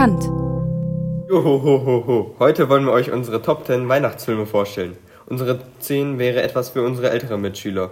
Kant. 0.00 0.24
Johohoho. 1.28 2.34
Heute 2.38 2.70
wollen 2.70 2.86
wir 2.86 2.92
euch 2.92 3.12
unsere 3.12 3.42
Top 3.42 3.66
10 3.66 3.86
Weihnachtsfilme 3.86 4.46
vorstellen. 4.46 4.96
Unsere 5.26 5.60
10 5.80 6.18
wäre 6.18 6.40
etwas 6.40 6.70
für 6.70 6.82
unsere 6.82 7.10
älteren 7.10 7.42
Mitschüler. 7.42 7.90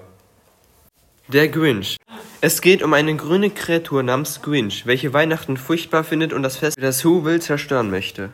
Der 1.31 1.49
Grinch. 1.49 1.99
Es 2.41 2.63
geht 2.63 2.83
um 2.83 2.95
eine 2.95 3.15
grüne 3.15 3.51
Kreatur 3.51 4.03
namens 4.03 4.41
Grinch, 4.41 4.87
welche 4.87 5.13
Weihnachten 5.13 5.59
furchtbar 5.59 6.03
findet 6.03 6.33
und 6.33 6.43
das 6.43 6.57
Fest, 6.57 6.79
das 6.81 7.05
Who 7.05 7.27
will, 7.27 7.43
zerstören 7.43 7.91
möchte. 7.91 8.31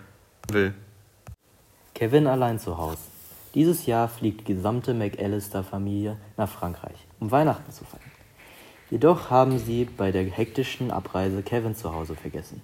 Will. 0.53 0.73
Kevin 1.95 2.29
allein 2.29 2.61
zu 2.61 2.79
Hause. 2.79 2.99
Dieses 3.57 3.87
Jahr 3.87 4.07
fliegt 4.07 4.43
die 4.43 4.55
gesamte 4.55 4.95
McAllister-Familie 4.95 6.17
nach 6.37 6.49
Frankreich, 6.49 7.09
um 7.19 7.33
Weihnachten 7.33 7.73
zu 7.73 7.85
feiern. 7.85 8.13
Jedoch 8.89 9.31
haben 9.31 9.59
sie 9.59 9.85
bei 9.85 10.13
der 10.13 10.23
hektischen 10.23 10.93
Abreise 10.93 11.43
Kevin 11.43 11.75
zu 11.75 11.93
Hause 11.93 12.15
vergessen. 12.15 12.63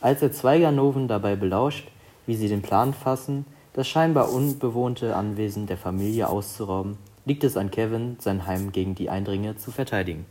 Als 0.00 0.22
er 0.22 0.32
zwei 0.32 0.58
Ganoven 0.58 1.08
dabei 1.08 1.36
belauscht, 1.36 1.88
wie 2.26 2.36
sie 2.36 2.48
den 2.48 2.62
Plan 2.62 2.94
fassen, 2.94 3.44
das 3.74 3.86
scheinbar 3.86 4.32
unbewohnte 4.32 5.14
Anwesen 5.14 5.66
der 5.66 5.76
Familie 5.76 6.28
auszurauben, 6.28 6.96
liegt 7.24 7.44
es 7.44 7.56
an 7.56 7.70
Kevin, 7.70 8.16
sein 8.18 8.46
Heim 8.46 8.72
gegen 8.72 8.94
die 8.94 9.10
Eindringe 9.10 9.56
zu 9.56 9.70
verteidigen. 9.70 10.26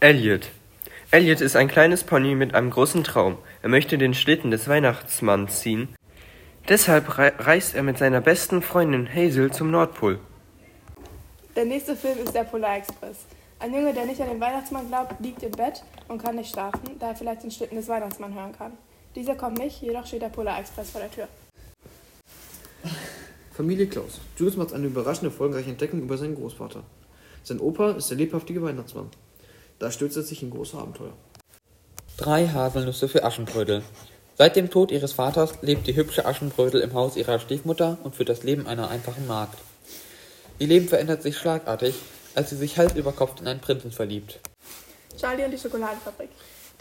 Elliot. 0.00 0.48
Elliot 1.10 1.40
ist 1.40 1.56
ein 1.56 1.68
kleines 1.68 2.04
Pony 2.04 2.34
mit 2.34 2.54
einem 2.54 2.70
großen 2.70 3.04
Traum. 3.04 3.36
Er 3.60 3.68
möchte 3.68 3.98
den 3.98 4.14
Schlitten 4.14 4.50
des 4.50 4.68
Weihnachtsmanns 4.68 5.60
ziehen. 5.60 5.88
Deshalb 6.68 7.18
rei 7.18 7.32
reist 7.38 7.74
er 7.74 7.82
mit 7.82 7.98
seiner 7.98 8.20
besten 8.20 8.62
Freundin 8.62 9.08
Hazel 9.12 9.52
zum 9.52 9.70
Nordpol. 9.70 10.20
Der 11.56 11.64
nächste 11.64 11.96
Film 11.96 12.18
ist 12.18 12.34
der 12.34 12.44
Polar 12.44 12.76
Express. 12.76 13.26
Ein 13.58 13.74
Junge, 13.74 13.92
der 13.92 14.06
nicht 14.06 14.20
an 14.20 14.28
den 14.28 14.40
Weihnachtsmann 14.40 14.88
glaubt, 14.88 15.20
liegt 15.20 15.42
im 15.42 15.50
Bett 15.52 15.82
und 16.08 16.22
kann 16.22 16.36
nicht 16.36 16.52
schlafen, 16.52 16.98
da 16.98 17.08
er 17.08 17.14
vielleicht 17.14 17.42
den 17.42 17.50
Schlitten 17.50 17.76
des 17.76 17.88
Weihnachtsmanns 17.88 18.34
hören 18.34 18.52
kann. 18.56 18.72
Dieser 19.14 19.34
kommt 19.34 19.58
nicht, 19.58 19.82
jedoch 19.82 20.06
steht 20.06 20.22
der 20.22 20.28
Polar 20.28 20.58
Express 20.58 20.90
vor 20.90 21.00
der 21.00 21.10
Tür. 21.10 21.28
Familie 23.52 23.86
Klaus. 23.86 24.20
Jules 24.38 24.56
macht 24.56 24.72
eine 24.72 24.86
überraschende 24.86 25.30
folgenreiche 25.30 25.70
Entdeckung 25.70 26.00
über 26.00 26.16
seinen 26.16 26.34
Großvater. 26.34 26.82
Sein 27.44 27.60
Opa 27.60 27.92
ist 27.92 28.08
der 28.08 28.16
lebhaftige 28.16 28.62
Weihnachtsmann. 28.62 29.10
Da 29.78 29.90
stürzt 29.90 30.16
er 30.16 30.22
sich 30.22 30.42
in 30.42 30.50
große 30.50 30.78
Abenteuer. 30.78 31.12
Drei 32.16 32.48
Haselnüsse 32.48 33.08
für 33.08 33.24
Aschenbrödel. 33.24 33.82
Seit 34.38 34.56
dem 34.56 34.70
Tod 34.70 34.90
ihres 34.90 35.12
Vaters 35.12 35.60
lebt 35.60 35.86
die 35.86 35.94
hübsche 35.94 36.24
Aschenbrödel 36.24 36.80
im 36.80 36.94
Haus 36.94 37.16
ihrer 37.16 37.38
Stiefmutter 37.38 37.98
und 38.02 38.16
führt 38.16 38.30
das 38.30 38.44
Leben 38.44 38.66
einer 38.66 38.88
einfachen 38.88 39.26
Magd. 39.26 39.58
Ihr 40.58 40.68
Leben 40.68 40.88
verändert 40.88 41.22
sich 41.22 41.36
schlagartig, 41.36 41.94
als 42.34 42.50
sie 42.50 42.56
sich 42.56 42.78
Hals 42.78 42.94
über 42.94 43.12
Kopf 43.12 43.40
in 43.40 43.48
einen 43.48 43.60
Prinzen 43.60 43.90
verliebt. 43.90 44.40
Charlie 45.18 45.44
und 45.44 45.50
die 45.50 45.58
Schokoladenfabrik. 45.58 46.30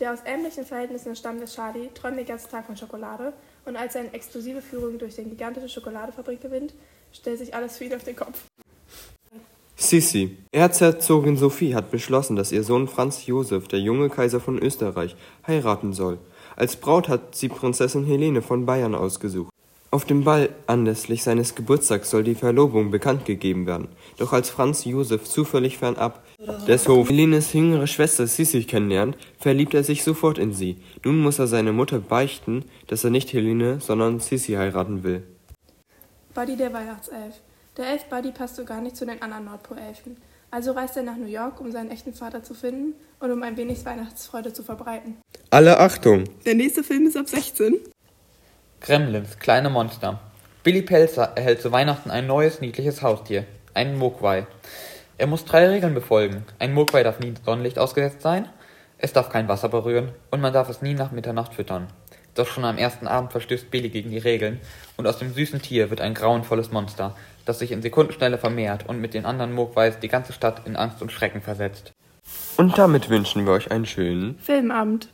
Der 0.01 0.11
aus 0.11 0.21
ärmlichen 0.25 0.65
Verhältnissen 0.65 1.15
stammende 1.15 1.45
Charlie 1.45 1.89
träumt 1.93 2.17
den 2.17 2.25
ganzen 2.25 2.49
Tag 2.49 2.65
von 2.65 2.75
Schokolade 2.75 3.33
und 3.65 3.77
als 3.77 3.93
er 3.93 4.01
eine 4.01 4.13
exklusive 4.13 4.59
Führung 4.59 4.97
durch 4.97 5.15
die 5.15 5.23
gigantische 5.23 5.69
Schokoladefabrik 5.69 6.41
gewinnt, 6.41 6.73
stellt 7.13 7.37
sich 7.37 7.53
alles 7.53 7.77
für 7.77 7.83
ihn 7.83 7.93
auf 7.93 8.03
den 8.03 8.15
Kopf. 8.15 8.45
Sissi. 9.75 10.39
Erzherzogin 10.51 11.37
Sophie 11.37 11.75
hat 11.75 11.91
beschlossen, 11.91 12.35
dass 12.35 12.51
ihr 12.51 12.63
Sohn 12.63 12.87
Franz 12.87 13.27
Josef, 13.27 13.67
der 13.67 13.79
junge 13.79 14.09
Kaiser 14.09 14.39
von 14.39 14.57
Österreich, 14.57 15.15
heiraten 15.45 15.93
soll. 15.93 16.17
Als 16.55 16.77
Braut 16.77 17.07
hat 17.07 17.35
sie 17.35 17.49
Prinzessin 17.49 18.03
Helene 18.03 18.41
von 18.41 18.65
Bayern 18.65 18.95
ausgesucht. 18.95 19.50
Auf 19.93 20.05
dem 20.05 20.23
Ball 20.23 20.47
anlässlich 20.67 21.21
seines 21.21 21.53
Geburtstags 21.53 22.09
soll 22.09 22.23
die 22.23 22.35
Verlobung 22.35 22.91
bekannt 22.91 23.25
gegeben 23.25 23.67
werden. 23.67 23.89
Doch 24.17 24.31
als 24.31 24.49
Franz 24.49 24.85
Josef 24.85 25.25
zufällig 25.25 25.79
fernab 25.79 26.23
des 26.65 26.87
Hofs 26.87 27.09
Helenes 27.09 27.51
jüngere 27.51 27.87
Schwester 27.87 28.25
Sissi 28.25 28.63
kennenlernt, 28.63 29.17
verliebt 29.37 29.73
er 29.73 29.83
sich 29.83 30.05
sofort 30.05 30.37
in 30.37 30.53
sie. 30.53 30.77
Nun 31.03 31.19
muss 31.19 31.39
er 31.39 31.47
seine 31.47 31.73
Mutter 31.73 31.99
beichten, 31.99 32.63
dass 32.87 33.03
er 33.03 33.09
nicht 33.09 33.33
Helene, 33.33 33.81
sondern 33.81 34.21
Sissi 34.21 34.53
heiraten 34.53 35.03
will. 35.03 35.23
Buddy 36.33 36.55
der 36.55 36.71
Weihnachtself. 36.71 37.41
Der 37.75 37.89
Elf 37.89 38.05
Buddy 38.05 38.31
passt 38.31 38.55
so 38.55 38.63
gar 38.63 38.79
nicht 38.79 38.95
zu 38.95 39.05
den 39.05 39.21
anderen 39.21 39.43
Nordpolelfen. 39.43 40.15
Also 40.51 40.71
reist 40.71 40.95
er 40.95 41.03
nach 41.03 41.17
New 41.17 41.27
York, 41.27 41.59
um 41.59 41.69
seinen 41.73 41.91
echten 41.91 42.13
Vater 42.13 42.43
zu 42.43 42.53
finden 42.53 42.93
und 43.19 43.29
um 43.29 43.43
ein 43.43 43.57
wenig 43.57 43.83
Weihnachtsfreude 43.83 44.53
zu 44.53 44.63
verbreiten. 44.63 45.17
Alle 45.49 45.77
Achtung! 45.77 46.23
Der 46.45 46.55
nächste 46.55 46.81
Film 46.81 47.07
ist 47.07 47.17
ab 47.17 47.27
16. 47.27 47.77
Gremlins, 48.81 49.37
kleine 49.37 49.69
Monster. 49.69 50.19
Billy 50.63 50.81
Pelzer 50.81 51.33
erhält 51.35 51.61
zu 51.61 51.71
Weihnachten 51.71 52.09
ein 52.09 52.25
neues, 52.25 52.61
niedliches 52.61 53.03
Haustier, 53.03 53.45
einen 53.75 53.95
Mogwai. 53.95 54.47
Er 55.19 55.27
muss 55.27 55.45
drei 55.45 55.67
Regeln 55.67 55.93
befolgen. 55.93 56.45
Ein 56.57 56.73
Mogwai 56.73 57.03
darf 57.03 57.19
nie 57.19 57.35
Sonnenlicht 57.45 57.77
ausgesetzt 57.77 58.23
sein, 58.23 58.49
es 58.97 59.13
darf 59.13 59.29
kein 59.29 59.47
Wasser 59.47 59.69
berühren 59.69 60.09
und 60.31 60.41
man 60.41 60.51
darf 60.51 60.67
es 60.67 60.81
nie 60.81 60.95
nach 60.95 61.11
Mitternacht 61.11 61.53
füttern. 61.53 61.89
Doch 62.33 62.47
schon 62.47 62.65
am 62.65 62.79
ersten 62.79 63.05
Abend 63.05 63.31
verstößt 63.31 63.69
Billy 63.69 63.89
gegen 63.89 64.09
die 64.09 64.17
Regeln 64.17 64.59
und 64.97 65.05
aus 65.05 65.19
dem 65.19 65.31
süßen 65.31 65.61
Tier 65.61 65.91
wird 65.91 66.01
ein 66.01 66.15
grauenvolles 66.15 66.71
Monster, 66.71 67.15
das 67.45 67.59
sich 67.59 67.71
in 67.71 67.83
Sekundenschnelle 67.83 68.39
vermehrt 68.39 68.89
und 68.89 68.99
mit 68.99 69.13
den 69.13 69.25
anderen 69.25 69.53
Mogwais 69.53 69.99
die 69.99 70.07
ganze 70.07 70.33
Stadt 70.33 70.65
in 70.65 70.75
Angst 70.75 71.03
und 71.03 71.11
Schrecken 71.11 71.41
versetzt. 71.41 71.93
Und 72.57 72.79
damit 72.79 73.09
wünschen 73.09 73.45
wir 73.45 73.53
euch 73.53 73.69
einen 73.69 73.85
schönen 73.85 74.39
Filmabend. 74.39 75.09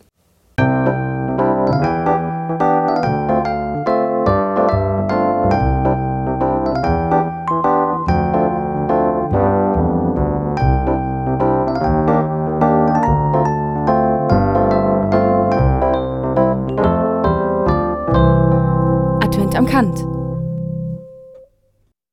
Kant. 19.78 20.17